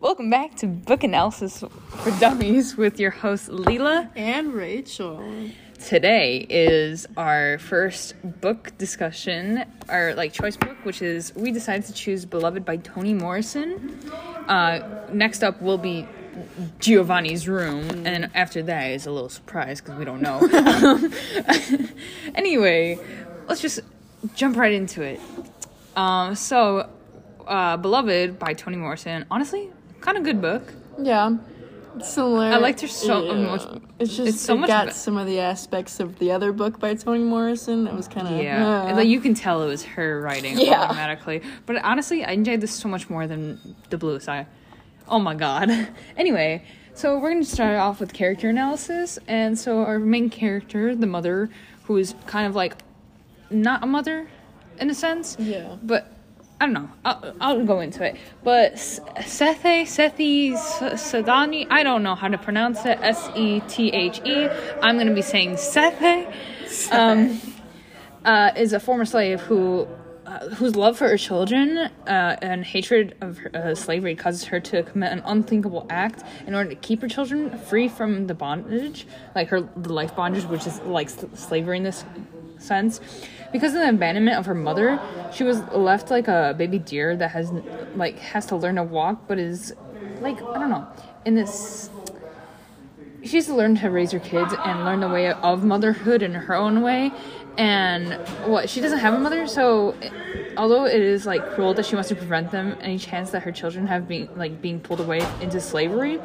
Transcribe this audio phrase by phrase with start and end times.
[0.00, 4.08] Welcome back to Book Analysis for Dummies with your host Leela.
[4.14, 5.50] And Rachel.
[5.84, 11.92] Today is our first book discussion, our like choice book, which is we decided to
[11.92, 13.98] choose Beloved by Toni Morrison.
[14.46, 16.06] Uh, next up will be
[16.78, 20.38] Giovanni's Room, and after that is a little surprise because we don't know.
[20.38, 21.12] Um,
[22.36, 23.00] anyway,
[23.48, 23.80] let's just
[24.36, 25.20] jump right into it.
[25.96, 26.88] Um, so,
[27.48, 29.26] uh, Beloved by Toni Morrison.
[29.28, 30.72] Honestly, kind of good book.
[31.00, 31.36] Yeah.
[32.02, 32.46] Similar.
[32.46, 33.62] I liked her so much.
[33.98, 36.52] It's just It's so it much got be- some of the aspects of the other
[36.52, 37.84] book by Toni Morrison.
[37.84, 40.82] That was kind of Yeah, like you can tell it was her writing Yeah.
[40.82, 41.42] automatically.
[41.66, 43.58] But honestly, I enjoyed this so much more than
[43.90, 44.46] the Bluest Eye.
[45.08, 45.70] Oh my god.
[46.16, 46.62] anyway,
[46.94, 51.48] so we're gonna start off with character analysis, and so our main character, the mother,
[51.84, 52.76] who is kind of like
[53.50, 54.28] not a mother,
[54.78, 55.36] in a sense.
[55.40, 55.76] Yeah.
[55.82, 56.12] But
[56.60, 56.90] I don't know.
[57.04, 58.16] I'll, I'll go into it.
[58.42, 62.98] But Sethe, Sethi, Sadani, I don't know how to pronounce it.
[63.00, 64.48] S E T H E.
[64.82, 66.32] I'm going to be saying Sethe.
[66.90, 67.40] Um,
[68.24, 69.86] uh, is a former slave who.
[70.26, 74.60] Uh, whose love for her children uh, and hatred of her, uh, slavery causes her
[74.60, 79.06] to commit an unthinkable act in order to keep her children free from the bondage,
[79.34, 82.04] like her the life bondage, which is like slavery in this
[82.58, 83.00] sense.
[83.52, 85.00] Because of the abandonment of her mother,
[85.32, 87.50] she was left like a baby deer that has
[87.94, 89.74] like has to learn to walk, but is
[90.20, 90.86] like I don't know
[91.24, 91.90] in this.
[93.22, 96.82] She's learned to raise her kids and learn the way of motherhood in her own
[96.82, 97.10] way.
[97.56, 98.14] And
[98.46, 99.96] what she doesn't have a mother, so
[100.56, 103.50] although it is like cruel that she wants to prevent them any chance that her
[103.50, 106.20] children have been like being pulled away into slavery,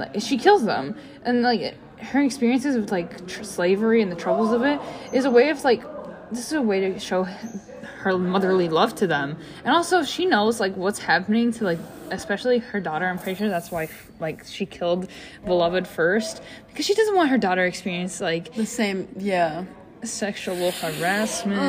[0.00, 0.96] like she kills them.
[1.24, 4.80] And like her experiences with like tr- slavery and the troubles of it
[5.12, 5.82] is a way of like
[6.30, 10.58] this is a way to show her motherly love to them and also she knows
[10.60, 11.78] like what's happening to like
[12.10, 13.86] especially her daughter i'm pretty sure that's why
[14.18, 15.10] like she killed
[15.44, 19.06] beloved first because she doesn't want her daughter experience like the same.
[19.18, 19.64] Yeah.
[20.02, 21.60] sexual harassment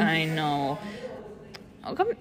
[0.00, 0.78] i know
[1.82, 2.12] I'll come-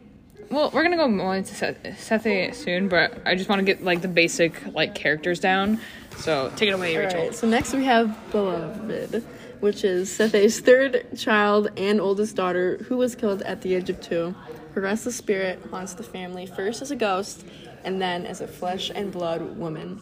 [0.54, 3.84] well we're gonna go more into Seth- Sethe soon but i just want to get
[3.84, 5.80] like the basic like characters down
[6.18, 7.36] so take it away All rachel right.
[7.36, 9.24] So next we have Beloved,
[9.60, 14.00] which is Sethe's third child and oldest daughter, who was killed at the age of
[14.02, 14.36] two.
[14.74, 17.46] Her restless spirit haunts the family first as a ghost,
[17.84, 20.02] and then as a flesh and blood woman.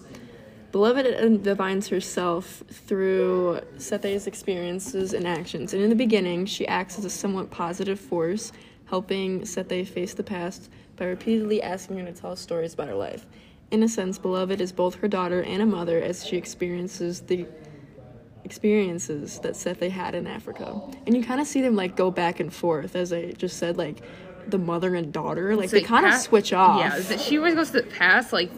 [0.71, 7.05] Beloved divines herself through Sethe's experiences and actions, and in the beginning, she acts as
[7.05, 8.51] a somewhat positive force,
[8.95, 13.25] helping Sethe face the past by repeatedly asking her to tell stories about her life.
[13.71, 17.47] In a sense, Beloved is both her daughter and a mother as she experiences the
[18.43, 20.81] experiences that Sethe had in Africa.
[21.07, 23.77] And you kind of see them like go back and forth, as I just said,
[23.77, 24.01] like
[24.47, 26.79] the mother and daughter, like It's, they kind of switch off.
[26.81, 28.51] Yeah, that she always goes to the past, like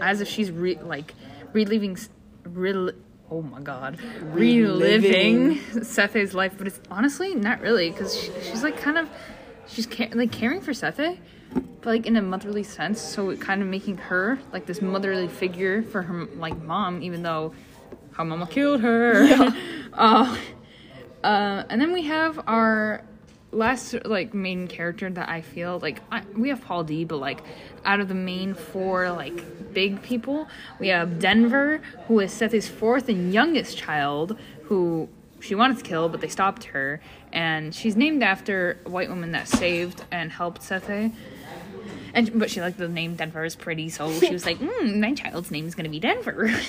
[0.00, 1.14] as if she's re- like
[1.52, 2.10] reliving, s-
[2.44, 2.92] rel-
[3.30, 6.54] oh my god, reliving, Sethe's life.
[6.56, 9.08] But it's honestly not really because she, she's like kind of
[9.70, 11.18] she's ca- like caring for Sethe,
[11.52, 13.00] but like in a motherly sense.
[13.00, 17.22] So it kind of making her like this motherly figure for her like mom, even
[17.22, 17.54] though
[18.12, 19.54] how mama killed her.
[19.94, 20.36] uh,
[21.22, 23.04] uh, and then we have our
[23.52, 27.40] last like main character that I feel like I, we have Paul D, but like
[27.84, 30.48] out of the main four like big people,
[30.78, 35.08] we have Denver, who is Sethe's fourth and youngest child, who
[35.40, 37.00] she wanted to kill, but they stopped her,
[37.32, 41.12] and she's named after a white woman that saved and helped Sethe.
[42.12, 45.14] And but she liked the name Denver is pretty, so she was like, mm, "My
[45.14, 46.50] child's name is gonna be Denver."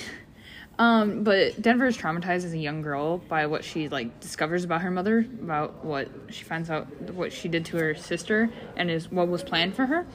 [0.80, 4.82] Um, but Denver is traumatized as a young girl by what she like discovers about
[4.82, 9.12] her mother, about what she finds out what she did to her sister, and is
[9.12, 10.08] what was planned for her.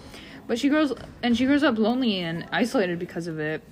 [0.48, 0.92] But she grows
[1.22, 3.62] and she grows up lonely and isolated because of it.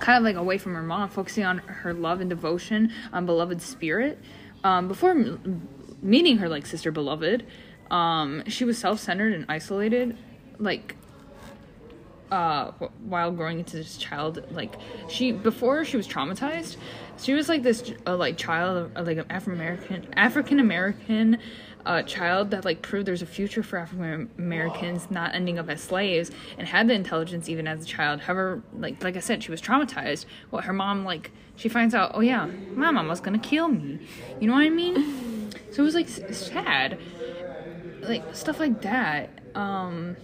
[0.00, 3.62] Kind of like away from her mom, focusing on her love and devotion on beloved
[3.62, 4.18] spirit.
[4.64, 5.68] Um, before m-
[6.02, 7.46] meeting her like sister beloved,
[7.90, 10.16] um, she was self-centered and isolated,
[10.58, 10.96] like
[12.30, 14.74] uh wh- while growing into this child like
[15.06, 16.76] she before she was traumatized
[17.20, 21.36] she was like this uh, like child of like an african american african american
[21.84, 25.82] uh, child that like proved there's a future for african americans not ending up as
[25.82, 28.20] slaves and had the intelligence even as a child.
[28.20, 30.26] However like like i said she was traumatized.
[30.50, 33.98] What her mom like she finds out oh yeah my mom was gonna kill me.
[34.40, 35.50] You know what i mean?
[35.72, 36.98] So it was like sad.
[38.02, 40.16] Like stuff like that um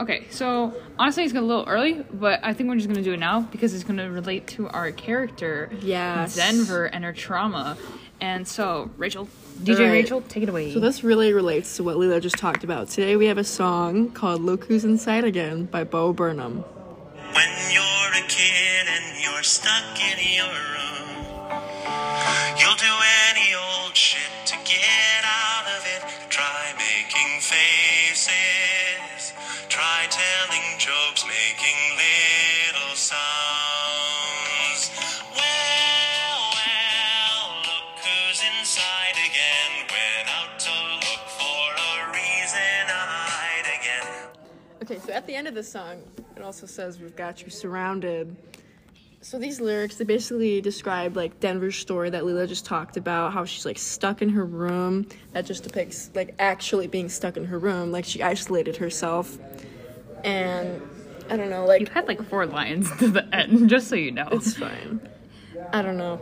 [0.00, 3.20] Okay, so honestly, it's a little early, but I think we're just gonna do it
[3.20, 7.76] now because it's gonna relate to our character, yeah, Denver, and her trauma.
[8.20, 9.28] And so, Rachel,
[9.60, 9.92] DJ Alright.
[9.92, 10.72] Rachel, take it away.
[10.72, 12.88] So this really relates to what Leela just talked about.
[12.88, 16.58] Today we have a song called Look Who's Inside Again by Bo Burnham.
[17.32, 21.26] When you're a kid and you're stuck in your room,
[22.58, 22.92] you'll do
[23.30, 23.31] any
[45.42, 46.00] end of the song,
[46.36, 48.36] it also says we've got you surrounded.
[49.22, 53.44] So these lyrics they basically describe like Denver's story that Leela just talked about, how
[53.44, 55.08] she's like stuck in her room.
[55.32, 59.36] That just depicts like actually being stuck in her room, like she isolated herself.
[60.22, 60.80] And
[61.28, 64.12] I don't know, like you had like four lines to the end, just so you
[64.12, 64.28] know.
[64.30, 65.00] it's fine.
[65.72, 66.20] I don't know.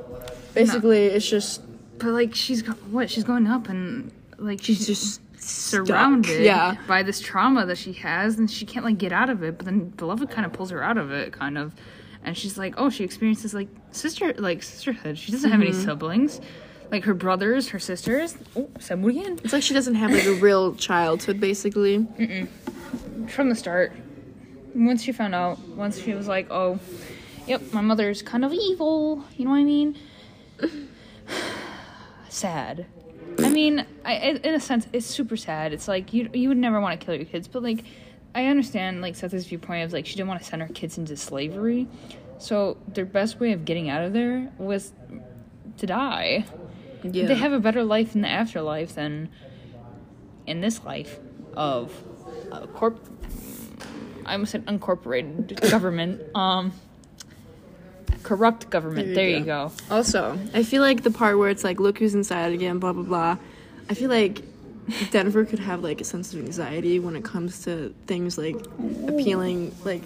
[0.54, 1.60] Basically, it's just
[1.98, 3.10] but like she's go- what?
[3.10, 6.76] She's going up and like she's just surrounded Yeah.
[6.86, 9.56] by this trauma that she has, and she can't like get out of it.
[9.56, 11.74] But then beloved kind of pulls her out of it, kind of,
[12.24, 15.18] and she's like, oh, she experiences like sister, like sisterhood.
[15.18, 15.84] She doesn't have any mm-hmm.
[15.84, 16.40] siblings,
[16.90, 18.36] like her brothers, her sisters.
[18.54, 19.40] Oh, said again?
[19.42, 22.06] it's like she doesn't have like a real childhood basically.
[23.28, 23.92] from the start.
[24.74, 26.78] Once she found out, once she was like, "Oh,
[27.46, 29.98] yep, my mother's kind of evil," you know what I mean?
[32.28, 32.86] sad.
[33.50, 35.72] I mean, I, in in a sense, it's super sad.
[35.72, 37.84] It's like you you would never want to kill your kids, but like,
[38.32, 41.16] I understand like Seth's viewpoint of like she didn't want to send her kids into
[41.16, 41.88] slavery,
[42.38, 44.92] so their best way of getting out of there was
[45.78, 46.44] to die.
[47.02, 47.26] Yeah.
[47.26, 49.30] They have a better life in the afterlife than
[50.46, 51.18] in this life
[51.54, 51.92] of
[52.52, 53.04] a corp.
[54.26, 56.22] I almost said uncorporated government.
[56.36, 56.72] Um,
[58.22, 59.14] corrupt government.
[59.14, 59.72] There you, go.
[59.90, 63.02] Also, I feel like the part where it's like, look who's inside again, blah blah
[63.02, 63.36] blah.
[63.88, 64.42] I feel like
[65.10, 68.56] Denver could have like a sense of anxiety when it comes to things like
[69.08, 70.02] appealing, like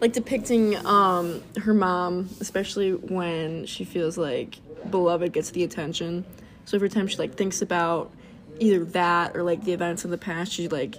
[0.00, 4.58] like depicting um her mom, especially when she feels like
[4.90, 6.24] beloved gets the attention.
[6.64, 8.10] So every time she like thinks about
[8.58, 10.96] either that or like the events of the past, she like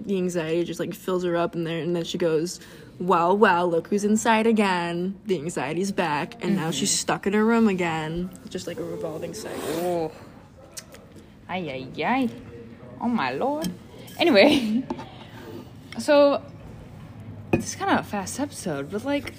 [0.00, 2.60] the anxiety just like fills her up in there and then she goes
[2.98, 7.00] well well look who's inside again the anxiety's back and now she's mm-hmm.
[7.00, 10.12] stuck in her room again just like a revolving cycle Oh.
[11.48, 12.28] Ay, ay, ay.
[13.00, 13.68] Oh, my lord.
[14.18, 14.84] Anyway,
[15.98, 16.40] so
[17.50, 19.34] this is kind of a fast episode, but like,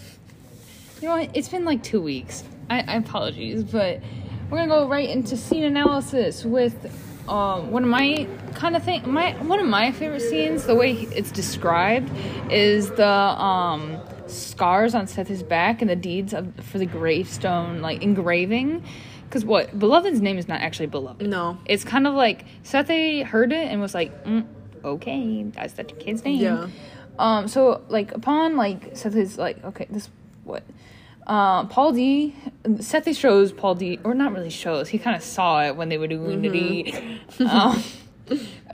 [0.99, 1.29] you know what?
[1.33, 2.43] It's been like two weeks.
[2.69, 4.01] I, I apologies, but
[4.49, 6.91] we're gonna go right into scene analysis with
[7.27, 9.11] um, one of my kind of thing.
[9.11, 12.11] My one of my favorite scenes, the way it's described,
[12.51, 18.01] is the um, scars on Seth's back and the deeds of for the gravestone like
[18.01, 18.83] engraving.
[19.25, 21.25] Because what beloved's name is not actually beloved.
[21.25, 24.45] no It's kind of like Seth heard it and was like, mm,
[24.83, 26.41] okay, that's that kid's name.
[26.41, 26.67] Yeah.
[27.17, 27.47] Um.
[27.47, 30.09] So like upon like Seth is like, okay, this
[30.43, 30.63] what.
[31.27, 32.35] Uh, Paul D.
[32.79, 33.99] Seth shows Paul D.
[34.03, 34.89] Or not really shows.
[34.89, 37.43] He kind of saw it when they were doing Mm-hmm.
[37.47, 37.83] Um,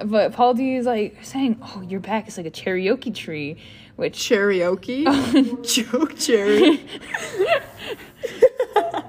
[0.05, 0.75] but Paul D.
[0.75, 3.57] is like saying, "Oh, your back is like a karaoke tree,"
[3.95, 5.03] which karaoke
[5.91, 6.85] joke cherry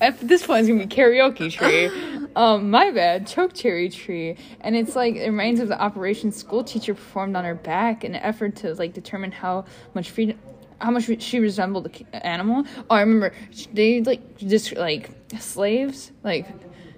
[0.00, 1.90] at this point it's gonna be karaoke tree.
[2.36, 6.62] um, my bad, choke cherry tree, and it's like it reminds of the operation school
[6.62, 9.64] teacher performed on her back in an effort to like determine how
[9.94, 10.38] much freedom,
[10.80, 12.64] how much she resembled the animal.
[12.88, 13.32] Oh, I remember
[13.72, 16.46] they like just like slaves, like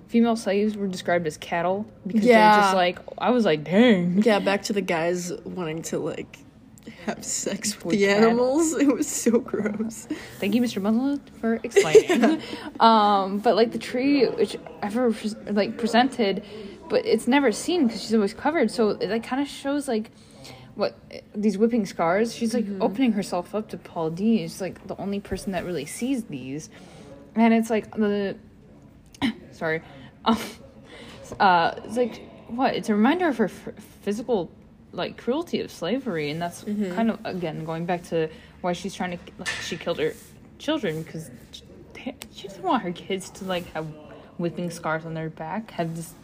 [0.08, 4.22] female slaves were described as cattle because they're just like I was like, dang.
[4.22, 6.38] yeah back to the guys wanting to like
[7.06, 10.08] have sex with, With the cat- animals it was so gross
[10.38, 10.82] Thank you, Mr.
[10.82, 12.42] Muzzle, for explaining.
[12.80, 15.14] um, but like the tree, which ever
[15.46, 16.44] like presented,
[16.88, 18.70] but it's never seen because she's always covered.
[18.70, 20.10] So it like kind of shows like
[20.80, 20.96] what
[21.34, 22.34] these whipping scars.
[22.34, 24.38] She's like opening herself up to Paul D.
[24.38, 26.70] She's like the only person that really sees these,
[27.36, 28.36] and it's like the
[29.52, 29.82] sorry,
[30.24, 30.38] um,
[31.40, 32.74] uh, it's like what?
[32.74, 34.50] It's a reminder of her f- physical
[34.92, 38.28] like cruelty of slavery, and that's kind of again going back to
[38.62, 40.14] why she's trying to like, she killed her
[40.58, 41.62] children because she,
[42.32, 43.86] she doesn't want her kids to like have
[44.38, 46.14] whipping scars on their back, have this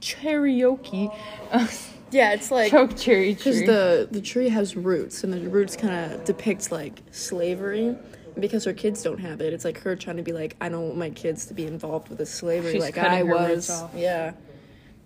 [0.00, 1.16] karaoke
[2.10, 3.52] yeah it's like choke cherry tree.
[3.52, 8.40] because the the tree has roots and the roots kind of depict like slavery and
[8.40, 10.84] because her kids don't have it it's like her trying to be like i don't
[10.86, 14.32] want my kids to be involved with this slavery She's like i was yeah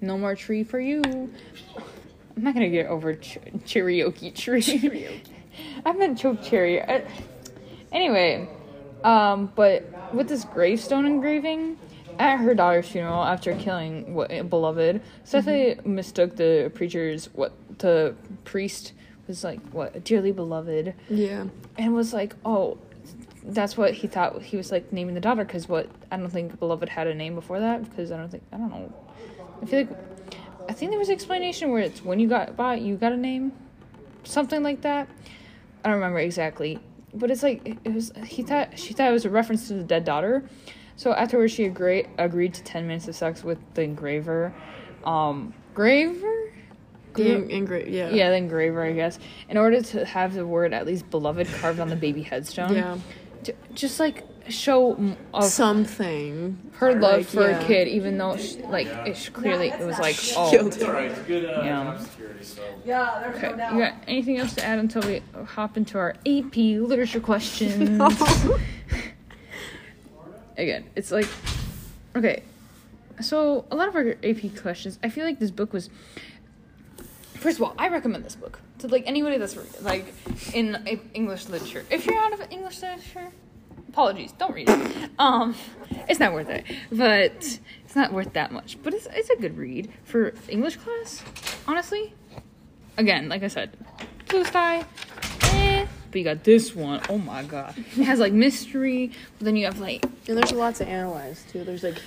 [0.00, 1.00] no more tree for you.
[1.04, 5.20] I'm not gonna get over ch- karaoke tree.
[5.86, 6.82] I meant choke cherry.
[6.82, 7.04] I-
[7.92, 8.48] anyway,
[9.04, 11.78] um, but with this gravestone engraving,
[12.18, 15.94] at her daughter's funeral after killing what beloved, Sethe mm-hmm.
[15.94, 18.14] mistook the preacher's what the
[18.44, 18.92] priest
[19.26, 21.46] was like what dearly beloved, Yeah.
[21.78, 22.78] and was like, oh,
[23.44, 26.58] that's what he thought he was like naming the daughter because what I don't think
[26.58, 28.92] beloved had a name before that because I don't think I don't know.
[29.60, 29.90] I feel like
[30.68, 33.16] I think there was an explanation where it's when you got bought you got a
[33.16, 33.52] name,
[34.24, 35.08] something like that.
[35.84, 36.78] I don't remember exactly,
[37.12, 38.12] but it's like it was.
[38.24, 40.44] He thought she thought it was a reference to the dead daughter.
[40.96, 44.52] So afterwards, she agreed agreed to ten minutes of sex with the engraver,
[45.04, 46.52] um, graver.
[47.16, 47.34] Yeah.
[47.36, 48.08] Ingrid, yeah.
[48.08, 49.18] Yeah, the engraver, I guess,
[49.50, 52.74] in order to have the word at least beloved carved on the baby headstone.
[52.74, 52.96] Yeah.
[53.42, 54.96] J- just like show
[55.34, 56.58] of Something.
[56.76, 57.60] her love like, for yeah.
[57.60, 60.50] a kid, even though she, like it sh- clearly it was like oh.
[60.50, 61.84] Killed It's alright, good uh, Yeah.
[61.84, 62.62] job security, so.
[62.62, 68.00] Okay, you got anything else to add until we hop into our AP literature questions?
[70.56, 71.26] Again, it's like,
[72.16, 72.42] okay,
[73.20, 74.98] so a lot of our AP questions.
[75.02, 75.90] I feel like this book was.
[77.34, 80.14] First of all, I recommend this book to like anybody that's like
[80.54, 81.84] in English literature.
[81.90, 83.32] If you're out of English literature,
[83.88, 85.10] apologies, don't read it.
[85.18, 85.54] Um,
[86.08, 88.78] it's not worth it, but it's not worth that much.
[88.82, 91.22] But it's it's a good read for English class.
[91.66, 92.14] Honestly,
[92.96, 93.76] again, like I said,
[94.28, 94.84] Bluest Eye.
[96.12, 97.00] But you got this one.
[97.08, 99.10] Oh my god, it has like mystery.
[99.38, 101.64] But then you have like And there's a lot to analyze too.
[101.64, 101.98] There's like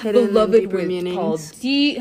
[0.00, 1.16] hidden beloved deeper with meanings.
[1.16, 1.98] called D.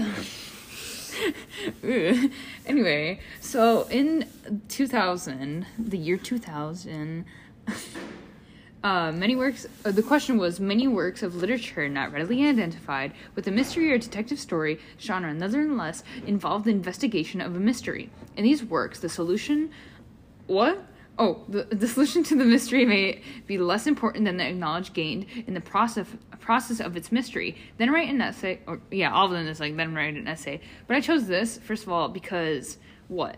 [1.84, 2.32] Ugh.
[2.66, 4.26] anyway, so in
[4.70, 7.26] 2000, the year 2000,
[8.84, 9.68] uh, many works.
[9.86, 13.98] Uh, the question was many works of literature not readily identified with a mystery or
[13.98, 18.10] detective story genre, nonetheless involved the investigation of a mystery.
[18.36, 19.70] In these works, the solution,
[20.48, 20.86] what?
[21.20, 25.26] Oh, the, the solution to the mystery may be less important than the knowledge gained
[25.46, 26.08] in the process
[26.40, 27.56] process of its mystery.
[27.78, 30.62] Then write an essay, or yeah, all of them is like then write an essay.
[30.88, 32.78] But I chose this first of all because
[33.08, 33.38] what?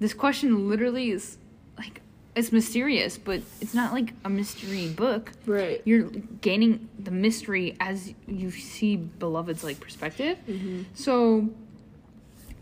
[0.00, 1.38] This question literally is
[1.78, 2.02] like
[2.34, 5.32] it's mysterious, but it's not like a mystery book.
[5.46, 5.82] Right.
[5.84, 6.08] You're
[6.40, 10.38] gaining the mystery as you see Beloved's like perspective.
[10.48, 10.82] Mm-hmm.
[10.94, 11.48] So,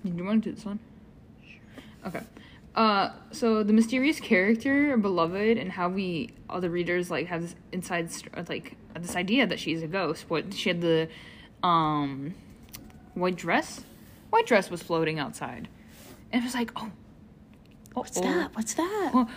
[0.04, 0.80] did you want to do this one?
[2.04, 2.20] Okay.
[2.74, 7.54] Uh, so the mysterious character beloved and how we all the readers like have this
[7.72, 8.08] inside
[8.48, 10.26] like this idea that she's a ghost.
[10.28, 11.08] What she had the
[11.62, 12.34] um
[13.14, 13.84] white dress,
[14.30, 15.68] white dress was floating outside,
[16.32, 16.90] and it was like, oh,
[17.94, 18.54] What's that?
[18.54, 19.10] What's that?
[19.14, 19.28] Oh.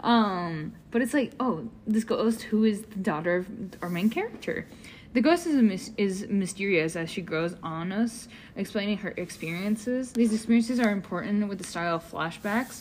[0.00, 3.48] Um, but it's like, oh, this ghost who is the daughter of
[3.82, 4.66] our main character.
[5.12, 10.12] The ghost is, a mys- is mysterious as she grows on us, explaining her experiences.
[10.12, 12.80] These experiences are important with the style of flashbacks,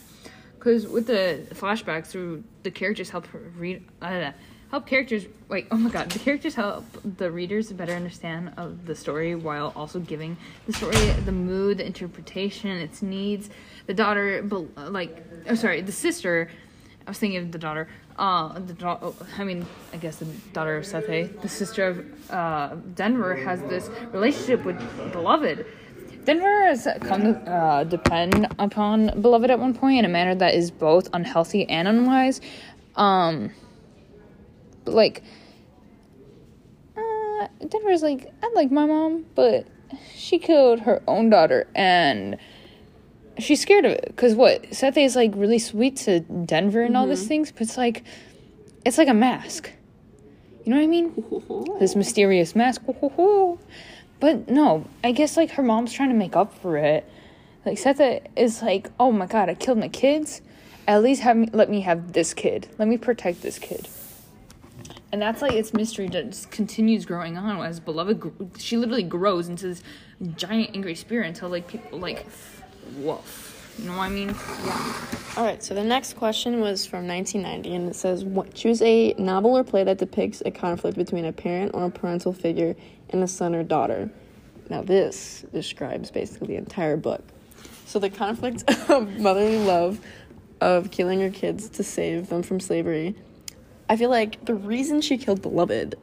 [0.58, 4.32] because with the flashbacks, the characters help read, uh,
[4.70, 5.26] help characters.
[5.50, 6.86] Wait, oh my god, the characters help
[7.18, 10.96] the readers better understand of the story while also giving the story
[11.26, 13.50] the mood, the interpretation, its needs.
[13.88, 14.42] The daughter,
[14.78, 16.50] like, oh sorry, the sister.
[17.06, 17.88] I was thinking of the daughter.
[18.18, 22.32] Uh, the da- oh, I mean, I guess the daughter of Sethe, the sister of
[22.32, 24.78] uh, Denver, has this relationship with
[25.12, 25.66] Beloved.
[26.26, 30.54] Denver has come to uh, depend upon Beloved at one point in a manner that
[30.54, 32.42] is both unhealthy and unwise.
[32.96, 33.52] Um,
[34.86, 35.24] like,
[36.96, 39.66] uh, Denver's like, I like my mom, but
[40.14, 42.38] she killed her own daughter, and
[43.38, 47.08] she's scared of it because what Sethe is like really sweet to Denver and all
[47.08, 47.28] these mm-hmm.
[47.28, 48.04] things, but it's like
[48.86, 49.72] it's like a mask.
[50.64, 51.78] You know what I mean?
[51.80, 52.84] This mysterious mask.
[54.20, 57.10] But no, I guess like her mom's trying to make up for it.
[57.66, 60.44] Like Sethe is like, oh my god, I killed my kids.
[60.88, 62.68] At least have me let me have this kid.
[62.78, 63.88] Let me protect this kid.
[65.12, 68.32] And that's like its mystery that just continues growing on as beloved.
[68.58, 69.84] She literally grows into this
[70.36, 72.26] giant angry spirit until like people like,
[72.98, 73.76] woof.
[73.78, 74.30] You know what I mean?
[74.66, 75.06] Yeah.
[75.38, 79.14] All right, so the next question was from 1990, and it says, what, choose a
[79.18, 82.76] novel or play that depicts a conflict between a parent or a parental figure
[83.10, 84.10] and a son or daughter.
[84.70, 87.24] Now, this describes basically the entire book.
[87.86, 90.00] So, the conflict of motherly love
[90.60, 93.16] of killing her kids to save them from slavery.
[93.90, 95.96] I feel like the reason she killed Beloved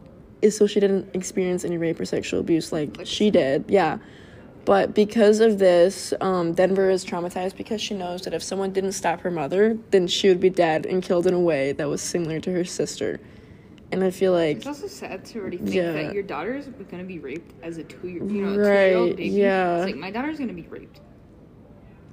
[0.43, 3.65] is so she didn't experience any rape or sexual abuse like she did.
[3.69, 3.99] Yeah.
[4.69, 8.93] But because of this, um, Denver is traumatized because she knows that if someone didn't
[8.93, 12.03] stop her mother, then she would be dead and killed in a way that was
[12.03, 13.19] similar to her sister.
[13.93, 15.93] And I feel like It's also sad to already think Yeah.
[15.93, 19.29] that your daughter is gonna be raped as a two-year, you know, right, two-year-old baby.
[19.31, 19.77] yeah.
[19.79, 21.01] It's like my daughter's gonna be raped.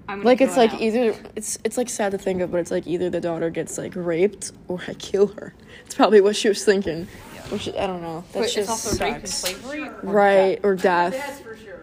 [0.07, 0.79] I'm like it's like now.
[0.79, 3.77] either it's it's like sad to think of, but it's like either the daughter gets
[3.77, 5.53] like raped or I kill her.
[5.85, 7.09] It's probably what she was thinking.
[7.35, 7.41] Yeah.
[7.49, 8.23] which I don't know.
[8.31, 10.63] That's Wait, just it's also rape and slavery, or Right, death?
[10.63, 11.13] or death.
[11.13, 11.81] That's for sure.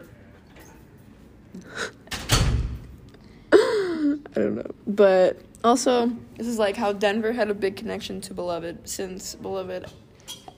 [4.34, 4.70] I don't know.
[4.86, 9.86] But also, this is like how Denver had a big connection to Beloved since Beloved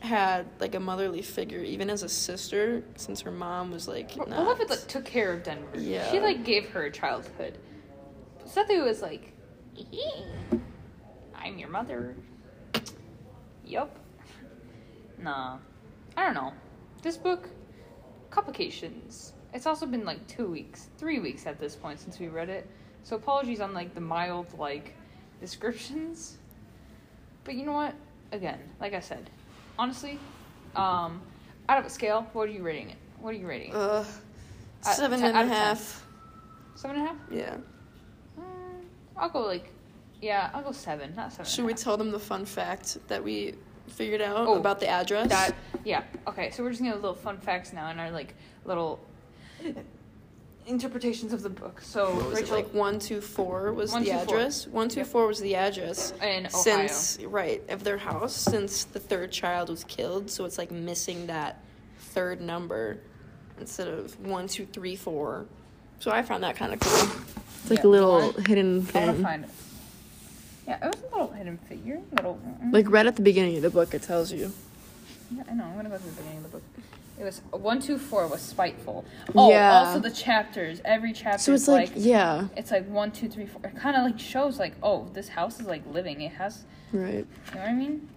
[0.01, 4.17] had like a motherly figure, even as a sister, since her mom was like.
[4.17, 5.79] Not- Beloved like took care of Denver.
[5.79, 6.11] Yeah.
[6.11, 7.59] She like gave her a childhood.
[8.47, 9.33] Sethu was like,
[11.35, 12.15] I'm your mother.
[13.65, 13.99] Yup.
[15.19, 15.59] Nah.
[16.17, 16.53] I don't know.
[17.03, 17.49] This book,
[18.31, 19.33] complications.
[19.53, 22.69] It's also been like two weeks, three weeks at this point since we read it.
[23.05, 24.95] So apologies on like the mild like
[25.41, 26.39] descriptions.
[27.45, 27.95] But you know what?
[28.33, 29.31] Again, like I said,
[29.79, 30.19] honestly,
[30.75, 31.21] um,
[31.69, 32.97] out of a scale, what are you rating it?
[33.21, 33.77] What are you rating it?
[33.77, 34.05] Uh,
[34.87, 35.59] Uh, seven ten- and a out of ten.
[35.67, 36.07] half.
[36.75, 37.17] Seven and a half?
[37.31, 37.57] Yeah.
[38.39, 38.83] Mm,
[39.17, 39.71] I'll go like,
[40.21, 41.45] yeah, I'll go seven, not seven.
[41.47, 41.81] Should and we half.
[41.81, 43.55] tell them the fun fact that we
[43.89, 45.29] figured out Oh, about the address?
[45.29, 45.55] that?
[45.85, 46.03] Yeah.
[46.27, 48.35] Okay, so we're just gonna have little fun facts now and our like
[48.65, 48.99] little
[50.67, 51.81] interpretations of the book.
[51.83, 54.37] So What was it, Rachel, like one two four was the 124.
[54.39, 54.67] address.
[54.67, 56.13] One two four was the address.
[56.23, 56.49] in Ohio.
[56.49, 61.27] Since right of their house, since the third child was killed, so it's like missing
[61.27, 61.61] that
[61.99, 62.99] third number
[63.61, 65.47] instead of one two three four.
[66.01, 67.09] So I found that kind of cool.
[67.63, 68.47] It's like Yeah, a little what?
[68.47, 69.23] hidden I wanna thing.
[69.23, 69.51] find it.
[70.67, 72.01] Yeah, it was a little hidden figure.
[72.13, 72.41] Little.
[72.73, 74.51] Like right at the beginning of the book, it tells you.
[75.35, 75.65] Yeah, I know.
[75.65, 76.63] I'm gonna go to the beginning of the book.
[77.19, 79.05] It was one, two, four was spiteful.
[79.37, 79.73] Oh, Yeah.
[79.73, 80.81] also the chapters.
[80.85, 81.39] Every chapter.
[81.39, 83.61] So it's like, yeah, it's like one, two, three, four.
[83.65, 86.21] It kind of like shows like, oh, this house is like living.
[86.23, 87.15] It has, right.
[87.15, 88.09] you know what I mean?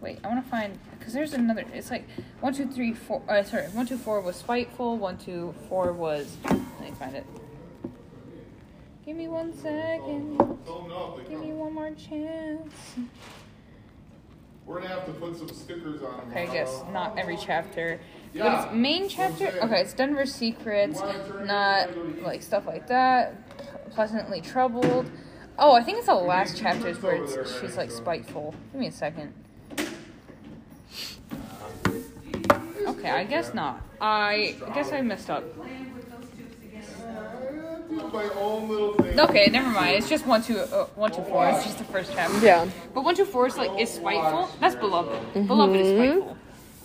[0.00, 1.64] Wait, I want to find because there's another.
[1.74, 2.06] It's like
[2.40, 3.22] one, two, three, four.
[3.28, 4.96] Uh, sorry, one, two, four was spiteful.
[4.96, 6.36] One, two, four was.
[6.44, 7.26] Let me find it.
[9.04, 10.38] Give me one second.
[10.38, 12.74] No, they Give me one more chance.
[14.66, 16.30] We're gonna have to put some stickers on them.
[16.30, 18.00] Okay, I guess not every chapter.
[18.38, 19.46] But it's main chapter.
[19.62, 21.00] Okay, it's Denver secrets,
[21.44, 21.88] not
[22.22, 23.34] like stuff like that.
[23.90, 25.10] Pleasantly troubled.
[25.58, 28.54] Oh, I think it's the last chapters where it's, she's like spiteful.
[28.72, 29.32] Give me a second.
[32.86, 33.80] Okay, I guess not.
[34.00, 35.44] I guess I messed up.
[37.88, 39.18] Do my own little thing.
[39.18, 39.96] Okay, never mind.
[39.96, 41.48] It's just one two uh, one two four.
[41.48, 42.38] It's just the first chapter.
[42.44, 42.68] Yeah.
[42.92, 44.50] But one two four is like is spiteful.
[44.60, 45.46] That's beloved.
[45.46, 46.36] Beloved is spiteful,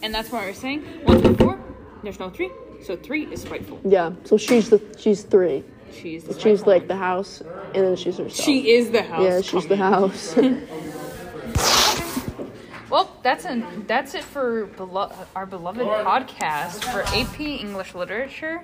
[0.01, 0.83] and that's what we're saying.
[1.03, 1.50] One two four.
[2.03, 2.49] There's no three,
[2.83, 3.79] so three is spiteful.
[3.83, 4.11] Yeah.
[4.23, 5.63] So she's the she's three.
[5.93, 6.87] She's the She's like one.
[6.87, 8.45] the house, and then she's herself.
[8.45, 9.23] She is the house.
[9.23, 10.37] yeah, she's the house.
[12.89, 18.63] Well, that's an that's it for belo- our beloved podcast for AP English Literature.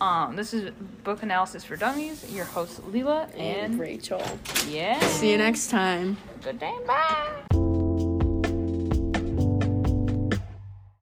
[0.00, 0.72] Um, this is
[1.04, 2.32] book analysis for dummies.
[2.32, 4.22] Your host Leela and and Rachel.
[4.66, 4.98] yeah.
[5.00, 6.16] See you next time.
[6.42, 6.74] Good day.
[6.84, 7.59] Bye.